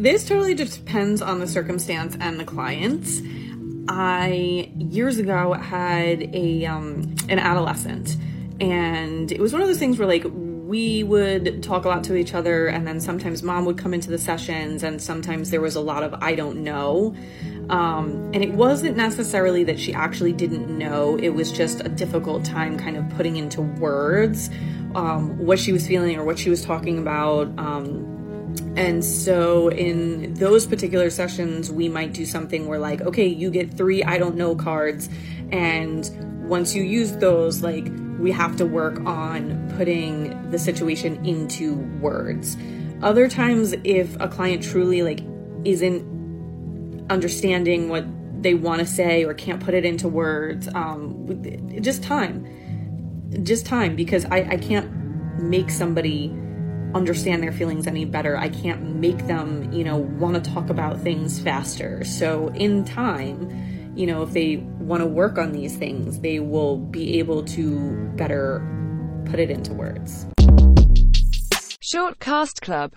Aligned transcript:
this 0.00 0.26
totally 0.26 0.54
just 0.54 0.84
depends 0.84 1.20
on 1.20 1.40
the 1.40 1.46
circumstance 1.46 2.16
and 2.20 2.40
the 2.40 2.44
clients. 2.44 3.20
I 3.88 4.72
years 4.76 5.18
ago 5.18 5.52
had 5.52 6.34
a 6.34 6.64
um, 6.64 7.14
an 7.28 7.38
adolescent, 7.38 8.16
and 8.60 9.30
it 9.30 9.40
was 9.40 9.52
one 9.52 9.60
of 9.60 9.68
those 9.68 9.78
things 9.78 9.98
where 9.98 10.08
like 10.08 10.24
we 10.24 11.02
would 11.02 11.62
talk 11.62 11.84
a 11.84 11.88
lot 11.88 12.04
to 12.04 12.16
each 12.16 12.32
other, 12.32 12.68
and 12.68 12.86
then 12.86 13.00
sometimes 13.00 13.42
mom 13.42 13.66
would 13.66 13.76
come 13.76 13.92
into 13.92 14.08
the 14.08 14.18
sessions, 14.18 14.82
and 14.82 15.02
sometimes 15.02 15.50
there 15.50 15.60
was 15.60 15.76
a 15.76 15.80
lot 15.80 16.02
of 16.02 16.14
I 16.14 16.34
don't 16.34 16.64
know. 16.64 17.14
Um, 17.68 18.30
and 18.32 18.42
it 18.42 18.52
wasn't 18.52 18.96
necessarily 18.96 19.62
that 19.64 19.78
she 19.78 19.94
actually 19.94 20.32
didn't 20.32 20.76
know, 20.76 21.16
it 21.16 21.28
was 21.28 21.52
just 21.52 21.80
a 21.80 21.88
difficult 21.88 22.44
time 22.44 22.76
kind 22.76 22.96
of 22.96 23.08
putting 23.10 23.36
into 23.36 23.60
words 23.60 24.50
um, 24.96 25.38
what 25.38 25.60
she 25.60 25.70
was 25.70 25.86
feeling 25.86 26.16
or 26.16 26.24
what 26.24 26.36
she 26.36 26.50
was 26.50 26.64
talking 26.64 26.98
about. 26.98 27.46
Um, 27.60 28.20
and 28.76 29.04
so 29.04 29.68
in 29.68 30.34
those 30.34 30.66
particular 30.66 31.10
sessions, 31.10 31.70
we 31.70 31.88
might 31.88 32.12
do 32.12 32.24
something 32.24 32.66
where, 32.66 32.78
like, 32.78 33.00
okay, 33.02 33.26
you 33.26 33.50
get 33.50 33.74
three 33.74 34.02
I 34.02 34.18
don't 34.18 34.36
know 34.36 34.54
cards. 34.54 35.08
And 35.50 36.08
once 36.48 36.74
you 36.74 36.82
use 36.82 37.12
those, 37.16 37.62
like, 37.62 37.88
we 38.18 38.30
have 38.32 38.56
to 38.56 38.66
work 38.66 39.00
on 39.06 39.72
putting 39.76 40.50
the 40.50 40.58
situation 40.58 41.24
into 41.26 41.74
words. 42.00 42.56
Other 43.02 43.28
times, 43.28 43.74
if 43.84 44.14
a 44.20 44.28
client 44.28 44.62
truly, 44.62 45.02
like, 45.02 45.20
isn't 45.64 47.10
understanding 47.10 47.88
what 47.88 48.04
they 48.42 48.54
want 48.54 48.80
to 48.80 48.86
say 48.86 49.24
or 49.24 49.34
can't 49.34 49.60
put 49.62 49.74
it 49.74 49.84
into 49.84 50.08
words, 50.08 50.68
um, 50.74 51.42
just 51.80 52.02
time. 52.02 52.46
Just 53.42 53.66
time 53.66 53.96
because 53.96 54.24
I, 54.26 54.38
I 54.50 54.56
can't 54.56 54.90
make 55.40 55.70
somebody 55.70 56.28
understand 56.94 57.42
their 57.42 57.52
feelings 57.52 57.86
any 57.86 58.04
better. 58.04 58.36
I 58.36 58.48
can't 58.48 58.94
make 58.96 59.26
them, 59.26 59.72
you 59.72 59.84
know, 59.84 59.96
want 59.96 60.42
to 60.42 60.50
talk 60.50 60.70
about 60.70 61.00
things 61.00 61.38
faster. 61.40 62.04
So, 62.04 62.48
in 62.48 62.84
time, 62.84 63.92
you 63.96 64.06
know, 64.06 64.22
if 64.22 64.32
they 64.32 64.56
want 64.56 65.02
to 65.02 65.06
work 65.06 65.38
on 65.38 65.52
these 65.52 65.76
things, 65.76 66.20
they 66.20 66.40
will 66.40 66.78
be 66.78 67.18
able 67.18 67.44
to 67.44 68.08
better 68.16 68.66
put 69.26 69.38
it 69.38 69.50
into 69.50 69.72
words. 69.72 70.26
Short 71.82 72.20
Cast 72.20 72.62
Club 72.62 72.88